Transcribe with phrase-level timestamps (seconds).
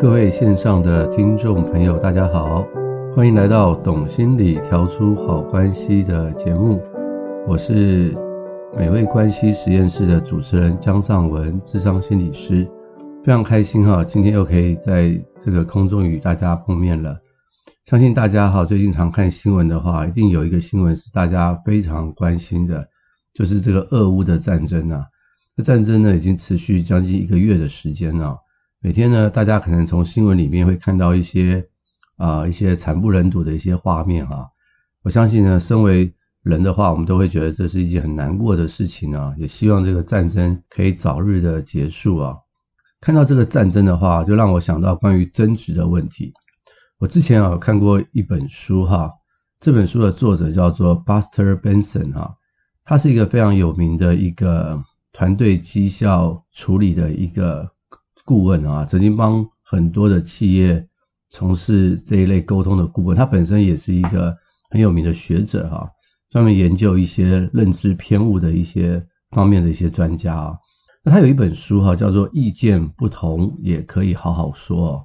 [0.00, 2.64] 各位线上的听众朋友，大家好，
[3.16, 6.80] 欢迎来到《懂心理调出好关系》的节目。
[7.48, 8.14] 我是
[8.76, 12.64] 美味关系实验室的主持人江尚文，智商心理师，
[13.24, 17.18] 非常开心哈，今天又可以在这个空中与大家碰面了。
[17.84, 22.86] 相信大家哈，最近常看新闻的话，一定有一个新闻是大家非常关心的，
[23.34, 25.04] 就是这个俄乌的战争啊。
[25.56, 28.38] 这战争呢，已经持续将近一个月的时间了。
[28.80, 31.66] 每天呢，大家可能从新闻里面会看到一些
[32.16, 34.46] 啊、一些惨不忍睹的一些画面啊。
[35.02, 39.34] 我相信呢，身为人的话，我们都会觉得这是一件很难过的事情啊。
[39.36, 42.36] 也希望这个战争可以早日的结束啊。
[43.00, 46.32] 看到这个战争的话，就让我想到关于争执的问题。
[46.98, 49.10] 我之前啊看过一本书哈，
[49.58, 52.32] 这本书的作者叫做 Buster Benson 哈，
[52.84, 54.80] 他是一个非常有名的一个
[55.12, 57.68] 团队绩效处理的一个。
[58.28, 60.86] 顾问啊，曾经帮很多的企业
[61.30, 64.36] 从事这一类沟通的顾问，他本身也是一个
[64.68, 65.88] 很有名的学者哈，
[66.28, 70.54] 专门研究一些认知偏误的一些方面的一些专家啊。
[71.02, 75.02] 那他有一本书哈，叫做《意见不同也可以好好说》，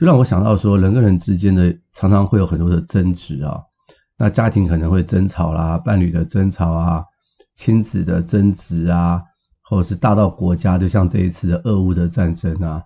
[0.00, 3.60] 就让我想到说，人跟人之间的常常会有很多的争执啊，
[4.16, 7.04] 那家庭可能会争吵啦，伴侣的争吵啊，
[7.54, 9.20] 亲子的争执啊。
[9.72, 12.82] 或者是大到国家，就像这一次的俄乌的战争啊，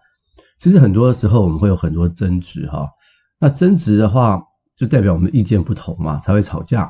[0.56, 2.89] 其实很多时候我们会有很多争执哈。
[3.41, 4.41] 那争执的话，
[4.77, 6.89] 就代表我们意见不同嘛，才会吵架。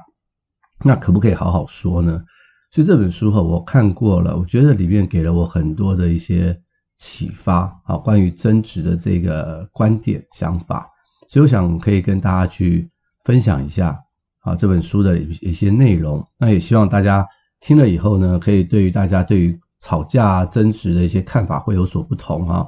[0.85, 2.23] 那可不可以好好说呢？
[2.71, 6.55] 所以这本书哈，我看过了，我觉得里面给了我很多的一些
[6.99, 10.87] 启发啊，关于争执的这个观点想法。
[11.31, 12.87] 所以我想可以跟大家去
[13.25, 13.99] 分享一下
[14.41, 16.23] 啊，这本书的一些内容。
[16.37, 17.27] 那也希望大家
[17.61, 22.67] 听了以后呢，可以对于大家对于吵架争执的一些看法会有所不同哈。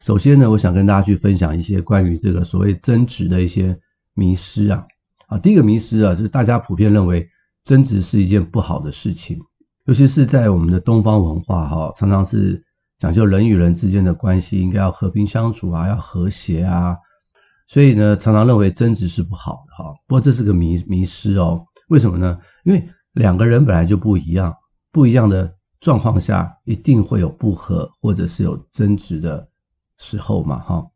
[0.00, 3.78] 首先呢，我想跟大家去分享一些关于这个所谓争执的一些
[4.14, 4.86] 迷思啊。
[5.26, 7.28] 啊，第一个迷思啊，就是大家普遍认为
[7.64, 9.38] 争执是一件不好的事情，
[9.84, 12.64] 尤其是在我们的东方文化哈，常常是
[12.98, 16.96] 讲究人与人之间的关系应该要和平相处啊，要和谐啊，
[17.68, 19.92] 所以呢，常常认为争执是不好的哈。
[20.06, 22.40] 不过这是个迷迷失哦，为什么呢？
[22.64, 24.54] 因为两个人本来就不一样，
[24.90, 25.54] 不一样的。
[25.80, 29.48] 状况下一定会有不和或者是有争执的
[29.96, 30.86] 时候嘛，哈。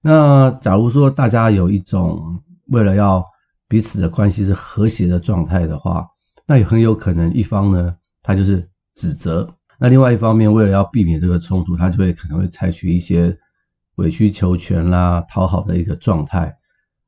[0.00, 3.24] 那假如说大家有一种为了要
[3.68, 6.06] 彼此的关系是和谐的状态的话，
[6.46, 9.46] 那也很有可能一方呢，他就是指责；
[9.78, 13.36] 那另外一方面为了要避免这个冲突，他就会可能会采取一些
[13.96, 16.56] 委曲求全啦、讨好的一个状态。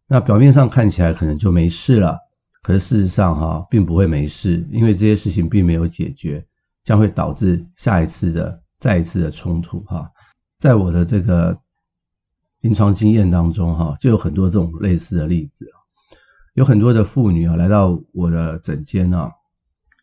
[0.09, 2.19] 那表面上看起来可能就没事了，
[2.63, 6.45] 可是事实上哈，并不会没事，因为这些事情并没有解决。
[6.89, 10.11] 将会导致下一次的再一次的冲突哈，
[10.59, 11.55] 在我的这个
[12.63, 15.67] 临床经验当中哈，就有很多这种类似的例子，
[16.55, 19.31] 有很多的妇女啊来到我的诊间啊，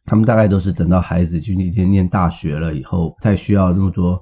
[0.06, 4.22] 他们大概都是等到孩子去那天念大学了以后，不太需要那么多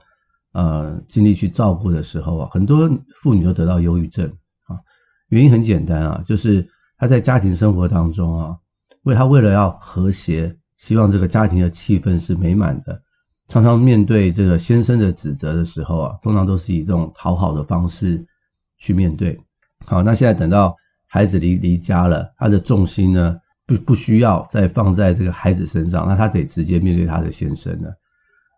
[0.53, 2.89] 呃精力去照顾的时候啊，很多
[3.21, 4.25] 妇女都得到忧郁症
[4.67, 4.79] 啊，
[5.27, 6.65] 原因很简单啊，就是
[6.97, 8.55] 她在家庭生活当中啊，
[9.01, 10.57] 为她为了要和谐。
[10.83, 13.01] 希望这个家庭的气氛是美满的，
[13.47, 18.21] 常常面对这个先生的指责的时候啊，通常都是以这种讨好的方式
[18.77, 19.39] 去面对。
[19.87, 20.75] 好，那现在等到
[21.07, 27.89] 孩子离离家了，他的重心呢，不不需要再放在这个孩子身上，那他得直接面对他的先生了。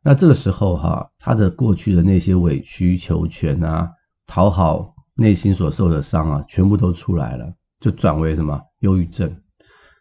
[0.04, 3.88] 那这个时候哈，他的过去的那些委曲求全啊，
[4.26, 9.30] 讨好内心所受的伤啊，全部都出来了，就转为什么忧郁症。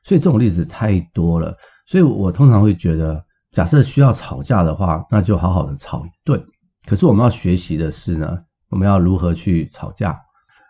[0.03, 1.55] 所以这种例子太多了。
[1.87, 6.43] 所以我通常会觉得，假设需要吵架的话，那就好好的吵一顿。
[6.87, 8.39] 可是我们要学习的是呢，
[8.71, 10.19] 我们要如何去吵架。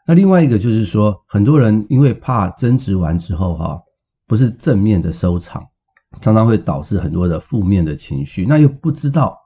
[0.06, 3.80] 那另外一个就是说，很多人因为怕争执完之后哈，
[4.26, 5.64] 不是正面的收场，
[6.20, 9.38] 常常会导致很多的负面的情绪，那又不知道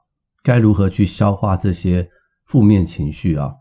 [0.43, 2.07] 该如何去消化这些
[2.45, 3.53] 负面情绪啊，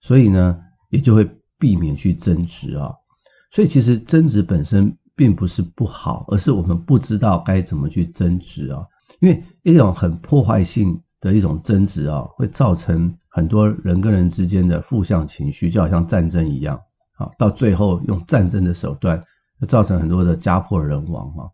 [0.00, 0.60] 所以呢，
[0.90, 1.26] 也就会
[1.58, 2.92] 避免去争执啊。
[3.50, 4.94] 所以其实争执本身。
[5.16, 8.84] 并不是不好，而是我们不知道该怎么去争执啊。
[9.20, 16.76] 因为一种很破坏性的一种争执啊，会造成很多人跟人之间的负向情绪，就好像战争一样
[17.16, 17.30] 啊。
[17.38, 19.22] 到最后用战争的手段，
[19.68, 21.46] 造成很多的家破人亡啊。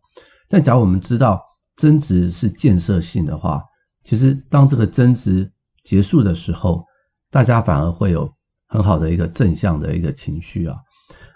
[0.48, 1.40] 但假如我们知道
[1.76, 3.62] 争执是建设性的话，
[4.04, 5.52] 其实当这个争执
[5.84, 6.82] 结束的时候，
[7.30, 8.32] 大家反而会有
[8.68, 10.78] 很好的一个正向的一个情绪啊。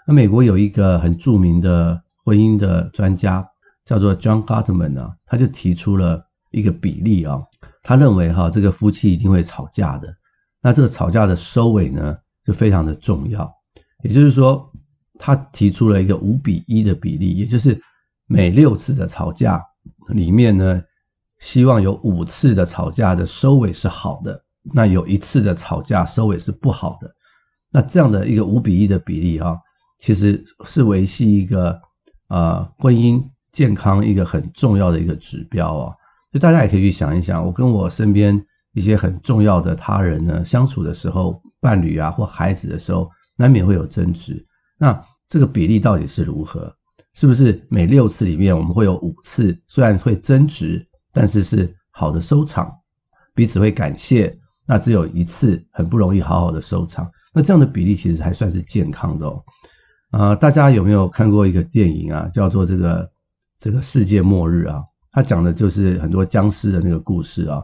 [0.07, 2.01] 那美国有一个很著名的。
[2.25, 3.47] 婚姻的专家
[3.85, 7.39] 叫做 John Gottman 啊，他就提出了一个比例啊，
[7.83, 10.11] 他认为哈，这个夫妻一定会吵架的。
[10.59, 13.49] 那这个吵架的收尾呢，就非常的重要。
[14.03, 14.67] 也就是说，
[15.19, 17.79] 他提出了一个五比一的比例，也就是
[18.25, 19.61] 每六次的吵架
[20.09, 20.81] 里面呢，
[21.37, 24.43] 希望有五次的吵架的收尾是好的，
[24.73, 27.15] 那有一次的吵架收尾是不好的。
[27.69, 29.55] 那这样的一个五比一的比例啊，
[29.99, 31.79] 其实是维系一个、
[32.27, 35.95] 呃、婚姻健康一个很重要的一个指标啊。
[36.33, 38.39] 就大家也可以去想一想，我跟我身边
[38.73, 43.09] 一些很重要的他人呢相处的时候，伴侣啊或孩子的时候。
[43.37, 46.73] 难免会有争执，那这个比例到底是如何？
[47.15, 52.71] 是不是每六次里面我们会有五次虽然会争执，但是是好的收场，
[53.33, 54.33] 彼此会感谢。
[54.65, 59.43] 那只有一次很不容易好好的收场，那这样的比例其实还算是健康的哦。
[60.11, 62.29] 啊、大家有没有看过一个电影啊？
[62.33, 63.11] 叫做这个
[63.59, 64.83] 这个世界末日啊？
[65.11, 67.61] 它讲的就是很多僵尸的那个故事啊。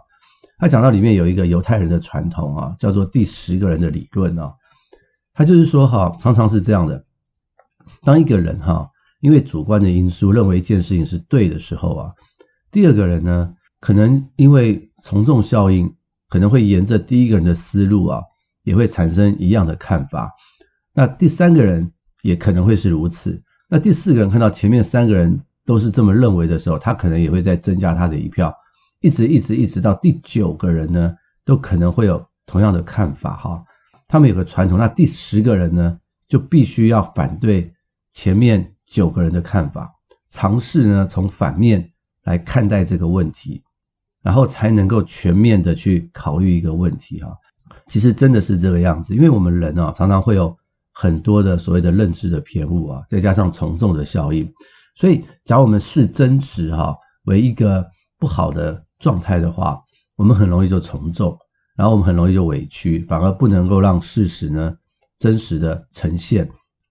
[0.57, 4.53] 它讲到里面有一个犹太人的传统啊，叫做第十个人的理论啊。
[5.33, 7.03] 他就是说，哈，常常是这样的。
[8.03, 8.87] 当一个人哈，
[9.21, 12.11] 因为主观的因素认为一件事情是对的时候啊，
[12.69, 15.91] 第二个人呢，可能因为从众效应，
[16.27, 18.21] 可能会沿着第一个人的思路啊，
[18.63, 20.31] 也会产生一样的看法。
[20.93, 21.91] 那第三个人
[22.23, 23.41] 也可能会是如此。
[23.69, 28.53] 那第四个人看到前面三个人都是这么认为的时候，他可能也会再增加他的一票，
[28.99, 31.15] 一直一直一直到第九个人呢，
[31.45, 33.63] 都可能会有同样的看法哈。
[34.07, 35.97] 他们有个传统，那第十个人呢，
[36.27, 37.71] 就必须要反对
[38.11, 39.89] 前面九个人的看法，
[40.29, 41.91] 尝试呢从反面
[42.25, 43.63] 来看待这个问题，
[44.21, 47.33] 然后才能够全面的去考虑一个问题哈。
[47.87, 50.53] 其实真的是这个样子，因为我们人啊常常会有
[50.93, 54.51] 很多的所谓的认知的偏误啊，再加上从众的效应，
[54.95, 56.95] 所以假如我们视争执哈
[57.25, 57.85] 为一个
[58.17, 59.81] 不好的状态的话，
[60.15, 61.37] 我们很容易就从众。
[61.73, 64.75] 然后我们很容易就委屈，反而不能够让事实呢
[65.17, 66.47] 真实的呈现。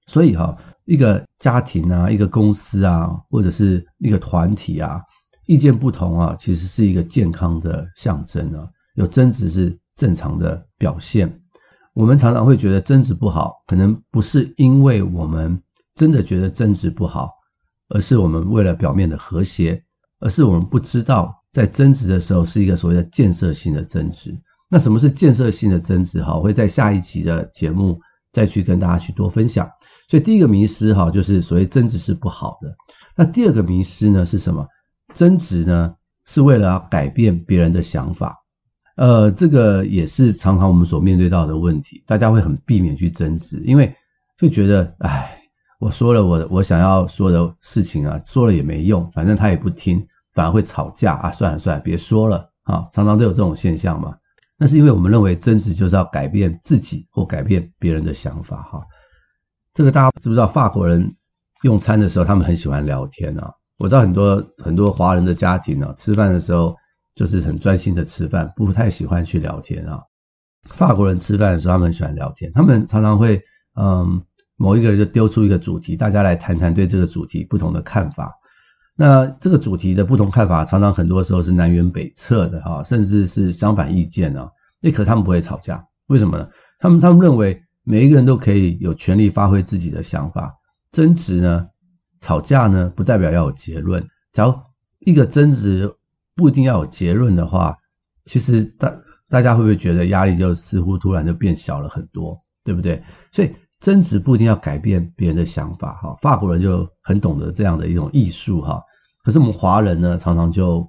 [0.06, 0.56] 所以哈，
[0.86, 5.00] 一个家庭啊，一个公司啊，或者是一个团体啊，
[5.46, 8.66] 意见不同啊，其实是一个健康的象征啊。
[8.94, 11.39] 有争执是正常的表现。
[12.00, 15.62] 我们常常会觉得争执不好，可能不是因为我们
[15.94, 17.28] 真的觉得争执不好，
[17.90, 19.78] 而是我们为了表面的和谐，
[20.20, 24.34] 而是我们不知道在争执的时候是一个所谓的建设性的争执。
[24.70, 26.22] 那什么是建设性的争执？
[26.22, 28.00] 哈，我会在下一集的节目
[28.32, 29.68] 再去跟大家去多分享。
[30.08, 32.74] 所以第一个迷失哈，就是所谓争执是不好的。
[33.14, 34.66] 那第二个迷失呢是什么？
[35.12, 35.94] 争执呢
[36.24, 38.34] 是为了要改变别人的想法。
[39.00, 42.04] 呃，这个也是常常我们所面对到的问题。
[42.06, 43.90] 大家会很避免去争执，因为
[44.36, 45.40] 就觉得，哎，
[45.78, 51.32] 我说了我我想要说的事情啊，说了也没用，反正他也不听，反而会吵架啊。
[51.32, 52.86] 算了算了，别说了啊。
[52.92, 54.14] 常常都有这种现象嘛。
[54.58, 58.82] 那是因为我们认为争执就是要改变自己或改变别人的想法哈。
[59.72, 60.46] 这个大家知不知道？
[60.46, 61.10] 法国人
[61.62, 63.50] 用餐的时候，他们很喜欢聊天啊。
[63.78, 66.76] 我知道很多很多华人的家庭啊，吃饭的时候
[67.14, 70.00] 就是很专心的吃饭，不太喜欢去聊天啊。
[70.68, 73.40] 法国人吃饭的时候，他们喜欢聊天，他们常常会
[73.76, 74.22] 嗯，
[74.56, 78.30] 某一个人就丢出一个主题，大家来谈谈对这个主题不同的看法。
[78.96, 84.46] 那这个主题的不同看法，常常很多时候是南辕北辙的哈，甚至是相反意见啊。
[84.82, 86.46] 那可是他们不会吵架，为什么呢？
[86.78, 90.54] 他们他们认为每一个人都可以有权利发挥自己的想法。
[90.92, 91.66] 争执呢，
[92.18, 94.06] 吵架呢，不代表要有结论。
[94.32, 94.54] 假如
[94.98, 95.90] 一个争执
[96.40, 97.76] 不一定要有结论的话，
[98.24, 98.90] 其实大
[99.28, 103.02] 大家会不会觉得压力就似乎突然就变小了很多，对不对？
[103.30, 106.16] 所以争执不一定要改变别人的想法哈。
[106.22, 108.82] 法国人就很懂得这样的一种艺术哈。
[109.22, 110.88] 可是我们华人呢，常常就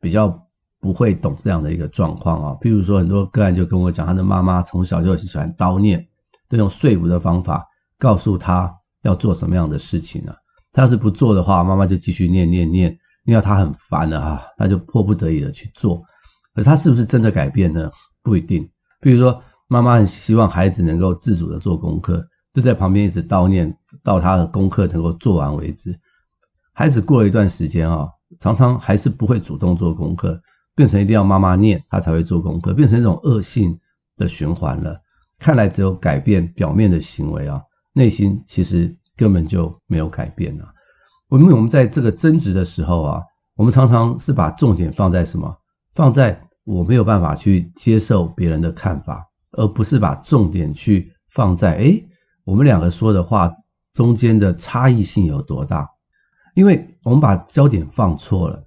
[0.00, 0.40] 比较
[0.80, 2.56] 不会懂这样的一个状况啊。
[2.60, 6.06] 譬如说，很多个案就跟我讲，他的妈妈从小就喜欢叨念，
[6.48, 7.66] 都用说服的方法
[7.98, 10.34] 告诉他要做什么样的事情啊。
[10.72, 16.02] 他要是不做的话，妈妈就继续念念念，念到他很烦了啊，他就迫不得已的去做。
[16.54, 17.90] 可是他是不是真的改变呢？
[18.22, 18.68] 不一定。
[19.00, 25.98] 比如说，妈妈很希望孩子能够自主的做功课，就在旁边一直叨念，到他的功课能够做完为止。
[26.72, 28.08] 孩子过了一段时间啊，
[28.40, 30.40] 常常还是不会主动做功课，
[30.74, 33.78] 变成一定要妈妈念他才会做功课，变成一种恶性
[34.16, 34.98] 的循环了。
[35.38, 37.60] 看来只有改变表面的行为啊，
[37.94, 40.71] 内心其实根本就没有改变啊。
[41.38, 43.22] 因为我们在这个争执的时候啊，
[43.56, 45.54] 我们常常是把重点放在什么？
[45.94, 52.06] 放在我没有办法去接受别人的看法，而不是把重点去放在诶，
[52.44, 53.52] 我们两个说的话
[53.92, 55.88] 中间的差异性有多大？
[56.54, 58.62] 因为我们把焦点放错了，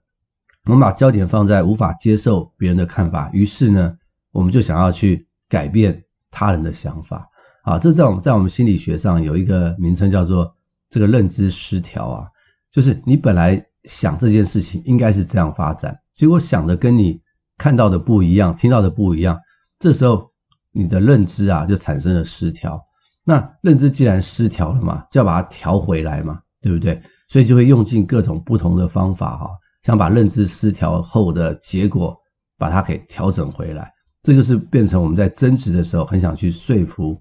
[0.65, 3.95] 我们把焦点放在无法接受别人的看法，于是呢，
[4.31, 7.29] 我们就想要去改变他人的想法
[7.63, 10.55] 啊，这在我们在我们心理学上有一个名称叫做
[10.89, 12.27] 这个认知失调啊，
[12.75, 17.17] 就是你本来想这件事情应该是这样发展，结果想的跟你
[17.57, 19.39] 看到的不一样，听到的不一样，
[19.79, 20.29] 这时候
[20.73, 22.77] 你的认知啊就产生了失调。
[23.23, 27.01] 那认知既然失调了嘛，就要把它调回来嘛，对不对？
[27.29, 29.51] 所以就会用尽各种不同的方法哈，
[29.83, 32.13] 想把认知失调后的结果
[32.57, 33.89] 把它给调整回来。
[34.21, 37.17] 这就是变成我们在争执的时候很想去说服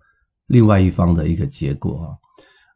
[0.48, 2.10] 另外一方的一个结果啊。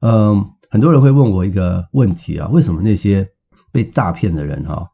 [0.02, 3.26] 嗯，很多人会问我一个问题啊，为什么那些
[3.72, 4.86] 被诈骗的人哈，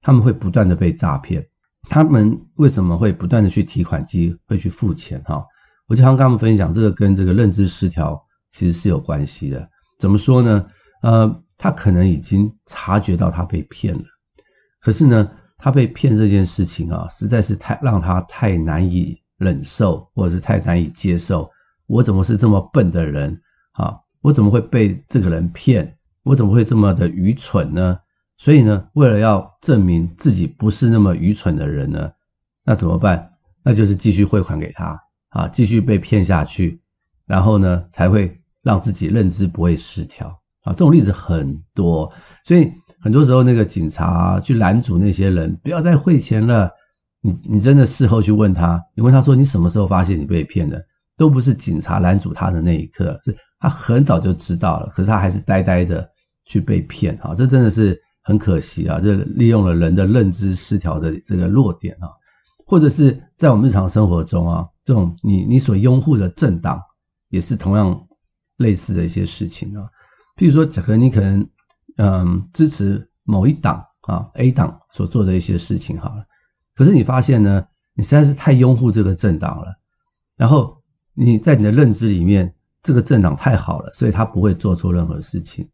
[0.00, 1.46] 他们会不断的被诈骗？
[1.88, 5.44] 他们为什么会不断的去提款机会去付钱哈？
[5.86, 8.20] 我就常跟他们分享，这个跟这个认知失调
[8.50, 9.68] 其实是有关系的。
[9.98, 10.66] 怎么说呢？
[11.02, 14.04] 呃，他可能已经察觉到他被骗了，
[14.80, 21.50] 可是呢，他被骗这件事情啊，实在是太让他太难以忍受，或者是太难以接受。
[21.86, 23.40] 我怎么是这么笨的人
[23.72, 23.96] 啊？
[24.22, 25.96] 我怎么会被这个人骗？
[26.22, 27.98] 我怎么会这么的愚蠢呢？
[28.36, 32.10] 所以呢，为了要证明自己不是那么愚蠢的人呢，
[32.64, 33.32] 那怎么办？
[33.62, 34.98] 那就是继续汇款给他
[35.30, 36.80] 啊，继续被骗下去，
[37.26, 40.28] 然后呢，才会让自己认知不会失调
[40.62, 40.72] 啊。
[40.72, 42.12] 这种例子很多，
[42.44, 42.70] 所以。
[43.02, 46.70] 很多时候，那个警察去拦阻那些人，不要再汇钱了。
[47.22, 50.78] 你你真的事后去问他，你问他说，你什么时候发现你被骗的？
[51.16, 56.10] 都不是警察拦阻他的那一刻，是他很早就知道了，可是他还是呆呆的
[56.46, 57.16] 去被骗。
[57.22, 58.98] 啊，这真的是很可惜啊！
[58.98, 62.10] 这利用了人的认知失调的这个弱点啊，
[62.66, 66.82] 或者是在我们日常生活中啊，这种你你所拥护的政党，
[67.28, 68.08] 也是同样
[68.56, 69.88] 类似的一些事情啊。
[70.36, 71.48] 譬如说，可能你可能。
[71.96, 76.24] 嗯，支持某一党啊，A 党所做的一些事情好了。
[76.74, 77.62] 可是你发现呢，
[77.94, 79.74] 你实在是太拥护这个政党了。
[80.36, 80.80] 然后
[81.12, 85.68] 你在你的认知里面，这个政党太好了，所以他不会做错任何事情。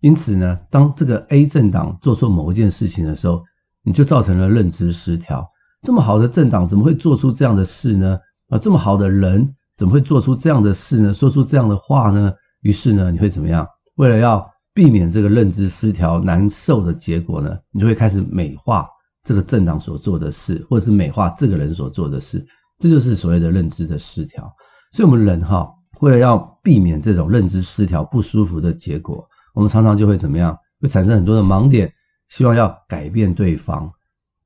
[0.00, 3.42] 因此呢，当这个 A 政党做错某一件事情的时候，
[3.82, 5.48] 你就造成了认知失调。
[5.82, 8.18] 这么好的政党怎么会做出这样的事呢？
[8.48, 11.12] 啊，这么好的人怎么会做出这样的事呢？
[11.12, 12.32] 说出这样的话呢？
[12.60, 13.66] 于是呢，你会怎么样？
[13.96, 18.88] 为了要避免这个认知失调难受的结果呢，你就会开始美化
[19.24, 22.44] 这个政党所做的事，或者是美化这个人所做的事，
[22.78, 24.48] 这就是所谓的认知的失调。
[24.92, 25.68] 所以，我们人哈，
[26.00, 30.56] 为了要避免这种认知失调不舒服的结果，我们常常就会怎么样？
[30.80, 31.92] 会产生很多的盲点，
[32.28, 33.88] 希望要改变对方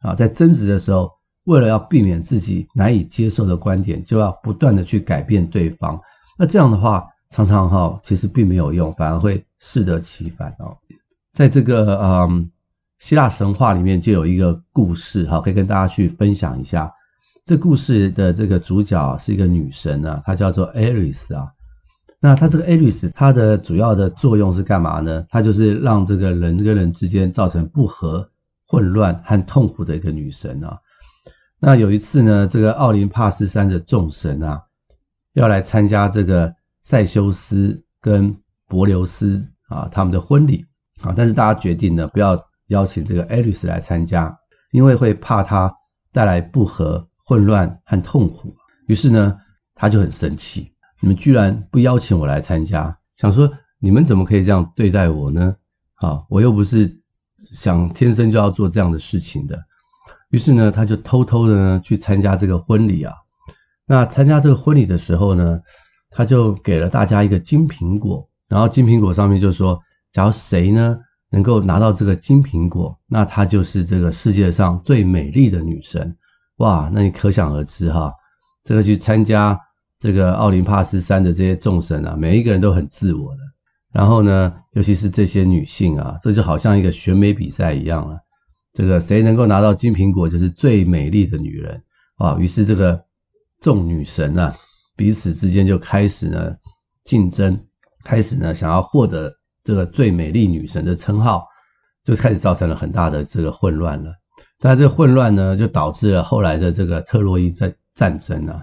[0.00, 1.10] 啊，在争执的时候，
[1.44, 5.98] 为了要避免自己难以接受的观点，就要不断的去改变对方。
[6.38, 10.76] 那这样的话，常常哈，其实并没有用，反而会适得其反哦。
[11.32, 12.50] 在这个嗯
[12.98, 16.92] 希腊神话里面，就有一个故事哈，可以跟大家去分享一下。
[17.46, 21.48] 这故事的这个主角是一个女神啊，她叫做 Ares 啊。
[22.20, 25.24] 那她这个 Ares，她的主要的作用是干嘛呢？
[25.30, 28.28] 她就是让这个人跟人之间造成不和、
[28.66, 30.76] 混乱和痛苦的一个女神啊。
[31.60, 34.60] 那有一次呢，这个奥林帕斯山的众神啊，
[35.34, 36.52] 要来参加这个。
[36.82, 38.32] 塞修斯跟
[38.68, 40.64] 柏琉斯啊，他们的婚礼
[41.02, 42.38] 啊，但是大家决定呢，不要
[42.68, 44.32] 邀请这个 Ares 来参加，
[44.70, 45.74] 因为会怕他
[46.12, 48.54] 带来不和、混乱和痛苦。
[48.86, 49.36] 于是呢，
[49.74, 55.56] 他就很生气，你们居然不邀请我来参加，想说你们怎么可以这样对待我呢？
[55.96, 56.88] 啊，我又不是
[57.52, 59.60] 想天生就要做这样的事情的。
[60.30, 63.12] 于是呢，他就偷偷的呢去参加这个婚礼啊。
[63.86, 65.60] 那参加这个婚礼的时候呢，
[66.10, 69.80] 他就给了大家一个金苹果，然后金苹果上面就说，
[70.12, 70.96] 假如谁呢
[71.30, 76.16] 能够拿到这个金苹果，那她就是这个世界上最美丽的女神。
[76.56, 78.12] 哇，那你可想而知哈，
[78.64, 79.58] 这个去参加
[79.98, 83.40] 这个奥林帕斯山的这些众神啊，每一个人都很自我的。
[83.92, 88.18] 然后呢，尤其是这些女性啊，这就好像一个选美比赛一样了。
[88.72, 91.82] 这个谁能够拿到金苹果，就是最美丽的女人
[92.16, 92.36] 啊。
[92.38, 93.02] 于是这个
[93.60, 94.54] 众女神啊。
[94.96, 96.54] 彼此之间就开始呢
[97.04, 97.58] 竞争，
[98.02, 99.30] 开始呢想要获得
[99.62, 101.46] 这个最美丽女神的称号，
[102.02, 104.10] 就开始造成了很大的这个混乱了。
[104.58, 108.62] 但这混乱呢，就导致了后来的这个特洛伊战战争啊。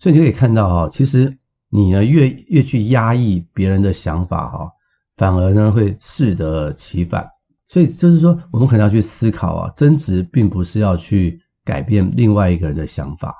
[0.00, 1.36] 所以你可以看到哈，其实
[1.70, 4.68] 你呢越越去压抑别人的想法哈，
[5.16, 7.26] 反而呢会适得其反。
[7.68, 13.34] 所以就是说，我们可能要去思考啊，争执并不是要去改变另外一个人的想法。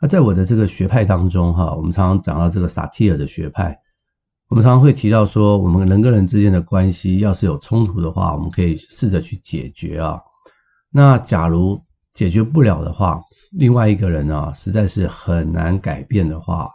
[0.00, 3.76] 那在我的这个学派当中，哈，我们常常讲到这个萨提尔的学派，
[4.48, 10.20] 我们常常会提到说，我们人跟人之间的关系要是有冲突的话，我们可以试着去解决啊。
[10.98, 11.80] 那假如
[12.12, 16.68] 解决不了的话，另外一个人啊，实在是很难改变的话，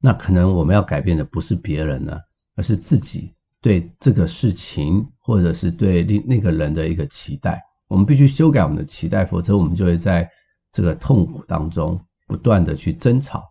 [0.00, 2.18] 那可能我们要改变的不是别人呢，
[2.56, 7.62] 而是自己对这个事情或者是对另那个人的一个期待。
[7.88, 10.28] 我们必须修改我们的期待，否则我们就会在
[10.72, 13.44] 这个痛苦当中不断的去争吵。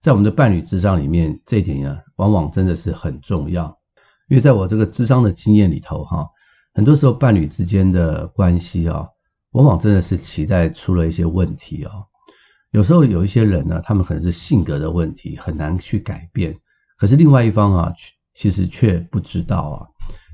[0.00, 3.66] 在我们的伴侣咨商里面，这一点呢，往往真的是很重要。
[4.30, 6.26] 因为在我这个智商的经验里头，哈，
[6.72, 9.06] 很多时候伴侣之间的关系啊，
[9.52, 11.90] 往往真的是期待出了一些问题哦。
[12.72, 16.56] 有时候有一些人呢，他们可能是性格的问题，很难去改变。
[16.96, 17.92] 可是另外一方啊，
[18.34, 19.86] 其实却不知道啊。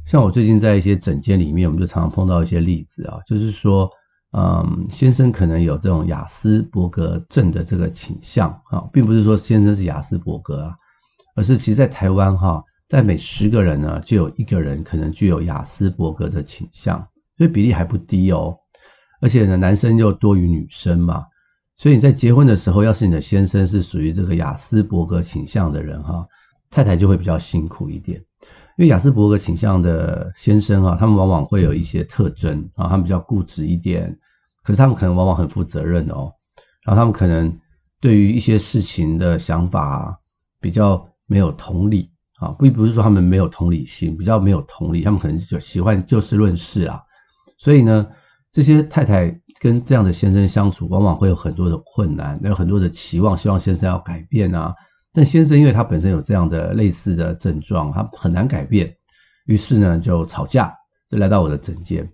[0.06, 3.90] 像我最近在一些诊间里面，我们就常常碰到一些例子啊，就是说，
[4.32, 10.76] 嗯，先生可能有这种雅斯伯格症的这个倾向啊，并不是说先生是雅斯伯格啊，
[11.34, 16.98] 而是其实在台湾哈，在每十个人呢，就有一个人可能具有雅斯伯格的倾向，
[17.36, 18.56] 所以比例还不低哦。
[19.20, 21.24] 而且呢，男生又多于女生嘛。
[21.76, 26.26] 所以你在结婚的时候，要是你的先生是属于这个亚斯伯格倾向的人哈，
[26.70, 28.18] 太太就会比较辛苦一点。
[28.76, 34.16] 因为亚斯伯格倾向的先生啊，他们往往会有一些特征啊，他们比较固执一点，
[34.62, 36.32] 可是他们可能往往很负责任哦。
[36.84, 37.52] 然后他们可能
[38.00, 40.16] 对于一些事情的想法
[40.60, 47.00] 比较没有同理啊，并不是说他们没有同理心，比较没有同理，他们可能就喜欢就事论事啊。
[47.56, 48.06] 所以呢，
[48.58, 49.40] 这些太太。
[49.60, 54.72] 跟这样的先生相处，往往会有很多的困难，有很多的期望，希望先生要改变啊。
[55.12, 58.88] 但先生因为他本身有这样的类似的症状，他很难改变，
[59.46, 60.72] 于是呢就吵架，
[61.10, 62.08] 就来到我的诊间。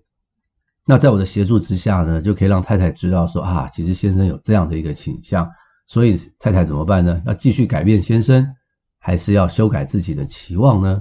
[0.87, 5.47] 那在我的协助之下呢，就可以让太太知道说啊，其实先生有这样的一个倾向，
[5.85, 7.21] 所以太太怎么办呢？
[7.27, 8.43] 要继续改变先生，
[8.97, 10.99] 还是要修改自己的期望呢？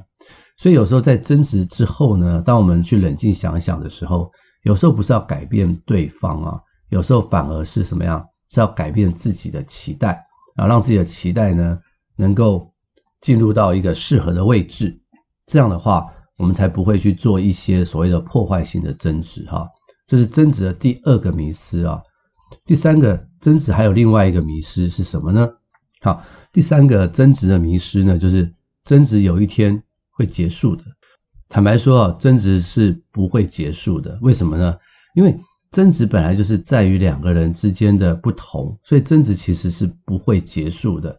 [0.59, 4.31] 所以有时候在争执之后呢，当我们去冷静想一想的时候，
[4.65, 8.23] 有时候不是要改变对方啊，有时候反而是什么样？
[8.51, 10.25] 是要改变自己的期待
[10.57, 11.79] 啊，让自己的期待呢
[12.17, 12.71] 能够
[13.21, 14.95] 进入到一个适合的位置。
[15.47, 19.69] 这样的话，我们才不会去做一些所谓的破坏性的争执哈。
[20.07, 22.01] 这是争执的第二个迷失啊。
[22.65, 25.49] 第三个争执还有另外一个迷失是什么呢？
[26.03, 30.85] 好，第三个争执的迷失呢，就是争执有一天会结束的。
[31.55, 34.19] 坦白说啊，争执是不会结束的。
[34.23, 34.77] 为什么呢？
[35.15, 35.33] 因为
[35.71, 41.17] 争执本来就是在于两个人之间的不同，所以争执其实是不会结束的。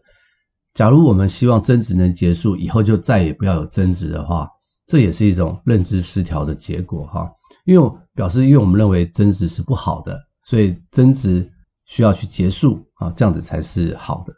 [0.74, 4.46] 假如我们希望争执能结束，以后就再也不要有争执的话，
[4.86, 7.26] 这也是一种认知失调的结果哈。
[7.64, 11.50] 因为表示，因为我们认为争执是不好的，所以争执
[11.86, 14.34] 需要去结束啊，这样子才是好的。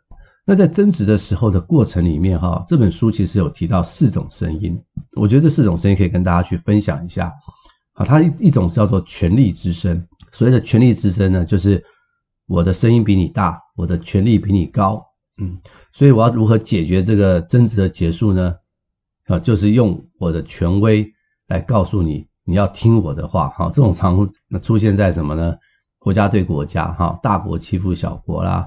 [0.50, 4.82] 那在争执的时候的过程里面，哈，这本书其实有提到四种声音，
[5.14, 7.30] 我觉得这四种声音可以跟大家去分享一下。
[7.92, 11.84] 啊，它一一种叫做权力之声，所谓的权力之声呢，就是
[12.46, 15.04] 我的声音比你大，我的权力比你高，
[15.38, 15.61] 嗯，
[15.92, 18.54] 所以我要如何解决这个争执的结束呢？
[19.26, 21.06] 啊，就是用我的权威
[21.48, 24.26] 来告诉你，你要听我的话，哈，这种常
[24.62, 25.54] 出现在什么呢？
[25.98, 28.66] 国家对国家，哈，大国欺负小国啦。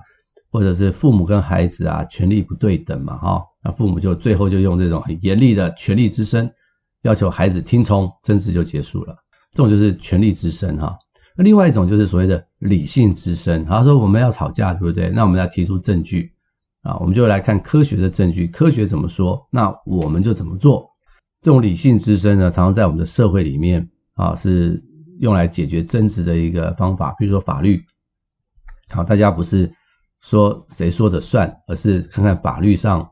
[0.51, 6.51] 或者是父母跟孩子啊，权力不对等嘛，哈，那父母就最后就用这种很严厉的权力之声，
[7.03, 9.15] 要求孩子听从，争执就结束了。
[9.51, 10.97] 这种就是权力之声，哈。
[11.37, 15.09] 那另外一种就是所谓的理性之声，他说我们要吵架，对不对？
[15.09, 16.33] 那我们要提出证据
[16.81, 20.85] 啊，我们就来看科学的证据，科学怎么说，那我们就怎么做。
[21.39, 24.83] 这种理性之声呢，常常在我们的社会里面啊，是
[25.21, 27.81] 用来解决争执的一个方法，比如说法律，
[28.89, 29.71] 好，大家不是。
[30.21, 33.09] 说谁说的算，而是看看法律上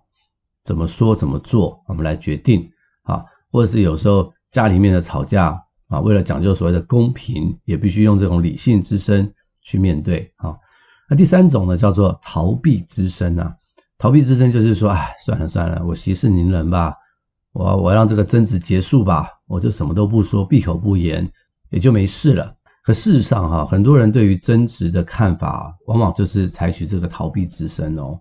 [0.64, 2.70] 怎么说怎么做，我们来决定
[3.04, 3.26] 啊。
[3.52, 9.30] 或者是有时候家里面的吵架啊，为了讲究所谓的公平，也必须用这种理性之声
[9.64, 10.56] 去面对啊。
[11.10, 13.56] 那第三种呢，叫做逃避之声啊。
[13.98, 16.94] 逃避之声就是说，哎，算了算了，我息事宁人吧，
[17.54, 21.28] 我我让这个争执结束吧，我就什么都不说，闭口不言，
[21.72, 22.56] 也就没事了。
[22.90, 28.20] 可事实上，哈，很多人对于争执的看法，往往就是采取这个逃避之声哦。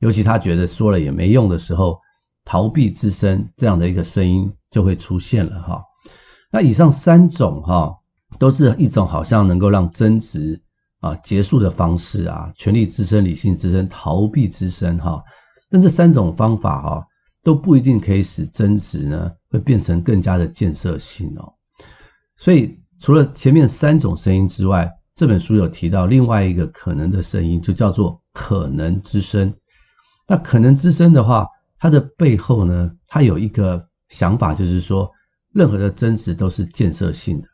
[0.00, 1.98] 尤其他觉得说了也没用的时候，
[2.42, 5.82] 逃避之声这样的一个声音就会出现了哈。
[6.50, 7.94] 那以上三种哈，
[8.38, 10.58] 都是一种好像能够让争执
[11.00, 15.22] 啊结束的方式啊，权力之声、理性之声、逃避之声哈。
[15.68, 17.06] 但这三种方法哈，
[17.44, 21.52] 都不一定可以使争执呢会变成更加的建设性哦。
[22.38, 22.74] 所以。
[23.00, 29.52] 除了前面三种声音之外，这本书有提到另外一个可能的声音，就叫做可能之声。
[30.26, 31.46] 那可能之声的话，
[31.78, 35.10] 它的背后呢，它有一个想法，就是说，
[35.52, 37.48] 任何的争执都是建设性的。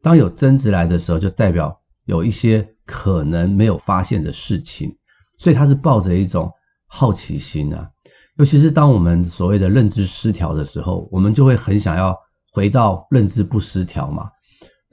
[0.00, 4.96] 当有争执来的时候，就代表有一些可能没有发现的事情，
[5.38, 6.50] 所以他是抱着一种
[6.86, 7.88] 好奇心啊。
[8.36, 12.16] 尤其是当我们所谓的认知失调的时候，我们就会很想要
[12.52, 14.28] 回到认知不失调嘛。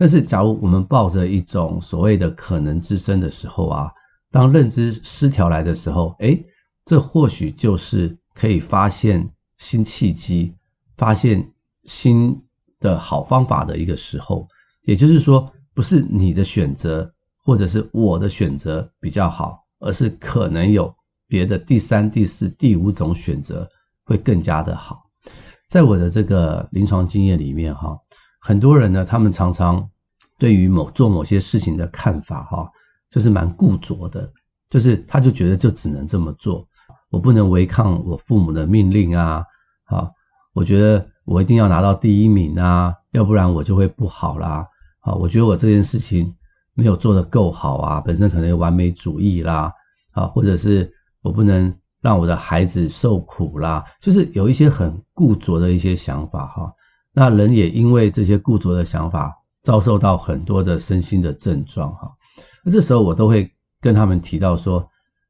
[0.02, 3.92] 但是，假如我们抱着一种所谓的可能之身的时候啊，
[4.32, 6.44] 当认知失调来的时候，诶，
[6.84, 10.56] 这或许就是可以发现新契机、
[10.98, 11.48] 发现
[11.84, 12.36] 新
[12.80, 14.48] 的好方法的一个时候。
[14.86, 20.92] 也就是说，不是你的选择或者是我的选择比较好，而是可能有。
[21.28, 23.70] 别的第三、第四、第五种选择
[24.04, 25.04] 会更加的好。
[25.70, 27.96] 在我的这个临床经验里面，哈，
[28.40, 29.91] 很多人呢，他们常常
[30.42, 32.68] 对于某做某些事情的看法，哈，
[33.12, 34.28] 就是蛮固着的，
[34.72, 36.68] 就是他就觉得就只能这么做，
[37.12, 39.46] 我不能违抗我父母的命令啊，
[39.84, 40.10] 啊，
[40.56, 44.66] 我觉得我一定要拿到第一名啊，要不然我就会不好啦，
[45.02, 46.34] 啊，我觉得我这件事情
[46.74, 49.72] 没有做得够好啊，本身可能有完美主义啦，
[50.14, 50.92] 啊，或者是。
[51.24, 56.74] 我不能让我的孩子受苦啦，就是有一些很固着的一些想法哈。
[57.14, 59.32] 那人也因为这些固着的想法，
[59.64, 62.12] 遭受到很多的身心的症状哈。
[62.64, 64.88] 那这时候我都会跟他们提到说，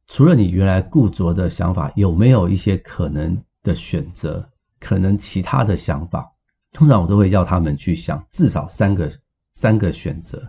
[0.08, 4.48] 除了你原来固着的想法，有没有一些可能的选择，
[4.80, 6.30] 可能其他的想法？
[6.74, 9.12] 通常我都会要他们去想至少三个
[9.54, 10.42] 三个选择。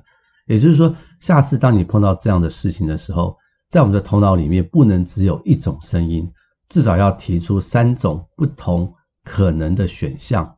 [0.46, 3.36] 也就是说，下次当你碰到这样的事情的时候，
[3.70, 6.28] 在我们的头脑里面，不能只有一种声音，
[6.68, 8.92] 至少要提出三种不同
[9.22, 10.56] 可能的选项，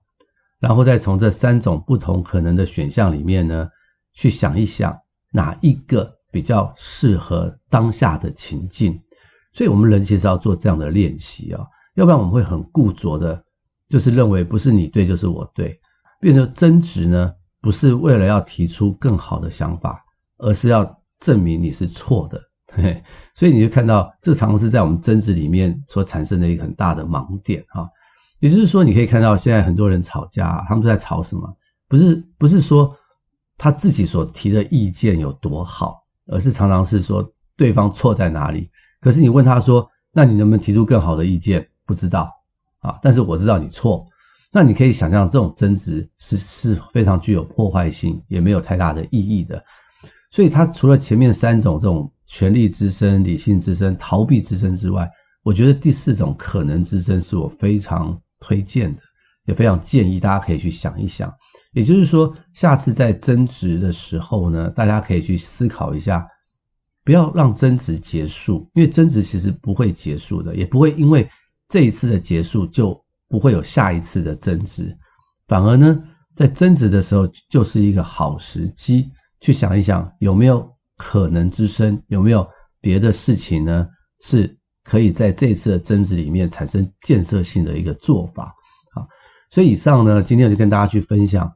[0.64, 3.68] 然后再从这三种不同可能的选项里面呢，
[4.14, 4.98] 去想一想
[5.30, 8.98] 哪一个比较适合当下的情境。
[9.52, 13.44] 所以，我们人其实要做这样的练习啊，要不然我们会很固着的，
[13.90, 15.78] 就是认为不是你对就是我对，
[16.18, 20.02] 变成争执呢，不是为了要提出更好的想法，
[20.38, 22.40] 而是要证明你是错的。
[22.74, 23.02] 对，
[23.36, 27.86] 所以你就看到，这常常是在我们争执里面所产生的一个很大的盲点啊。
[28.44, 31.50] 也就是说，你可以看到现在很多人吵架，他们都在吵什么？
[31.88, 32.94] 不是不是说
[33.56, 37.26] 他自己所提的意见有多好，而是常常是说
[37.56, 38.68] 对方错在哪里。
[39.00, 41.66] 可是你问他说，那你能不能提出更好的意见？
[41.86, 42.30] 不知道
[42.80, 44.06] 啊，但是我知道你错。
[44.52, 49.64] 那你可以想象，这种争执是是非常具有破坏性，也没有太大的意义的。
[50.30, 52.10] 所以，他除了前面三种这种。
[52.26, 55.08] 权力之声、理性之声、逃避之声之外，
[55.42, 59.00] 我觉得第四种可能之声是我非常推荐的，
[59.46, 61.32] 也非常建议大家可以去想一想。
[61.72, 66.26] 也就是说，下次在争执的时候呢，大家可以去思考一下，
[67.02, 71.26] 不要让争执结束，因为争执其实不会结束的，也不会因为
[71.68, 74.94] 这一次的结束就不会有下一次的争执，
[75.48, 76.02] 反而呢，
[76.34, 80.72] 在争执的时候就是一个好时机，去想一想有没有。
[80.96, 82.48] 可能之声，有没有
[82.80, 83.88] 别的事情呢？
[84.22, 88.54] 是可以在这次的争执里面产生建设性的一个做法。
[88.94, 89.02] 啊，
[89.50, 91.50] 所以以上呢，今天我就跟大家去分享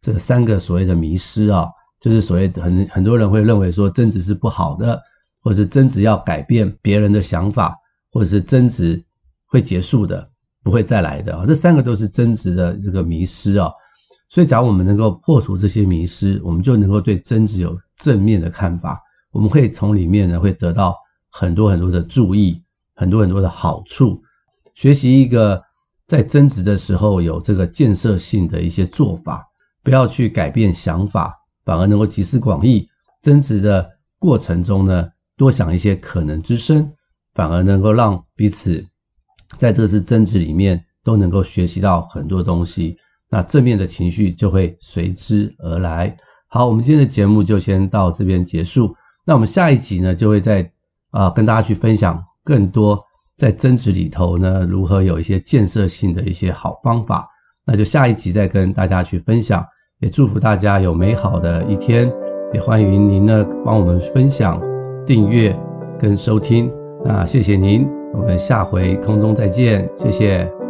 [0.00, 1.68] 这三个所谓的迷失啊，
[2.00, 5.00] 就是所谓很很多人会认为说争执是不好的，
[5.42, 7.74] 或者是争执要改变别人的想法，
[8.10, 9.02] 或者是争执
[9.46, 10.28] 会结束的，
[10.62, 11.46] 不会再来的啊。
[11.46, 13.70] 这三个都是争执的这个迷失啊。
[14.28, 18.98] 所以，假如我们能够破除这些迷失，我们就能够对争执有正面的看法。
[19.30, 20.96] 我们会从里面呢，会得到
[21.28, 22.62] 很多很多的注意，
[22.94, 24.22] 很多很多的好处。
[24.74, 25.62] 学习一个
[26.06, 29.46] 在争执的时候有这个建设性的一些做法，
[29.82, 32.88] 不要去改变想法，反而能够集思广益。
[33.22, 36.90] 争执的过程中呢，多想一些可能之声，
[37.34, 38.84] 反而能够让彼此
[39.58, 42.96] 在这次争执里面都能够学习到很多东西。
[43.30, 46.16] 那正面的情绪就会随之而来。
[46.48, 48.94] 好，我们今天的节目就先到这边结束。
[49.24, 50.70] 那我们下一集呢，就会再
[51.10, 53.02] 啊跟大家去分享更多
[53.36, 57.28] 在争执里头呢，如何有一些建设性的一些好方法。
[57.64, 59.64] 那就下一集再跟大家去分享。
[60.00, 62.12] 也祝福大家有美好的一天，
[62.52, 64.60] 也欢迎您呢帮我们分享、
[65.06, 65.56] 订阅
[65.98, 66.68] 跟收听。
[67.04, 70.61] 啊谢谢您，我们下回空中再见，谢谢。